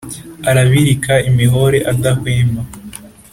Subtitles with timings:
[0.49, 2.61] Arabirika imihore adahwema